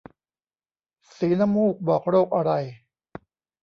[1.15, 2.51] สีน้ำมูกบอกโรคอะไร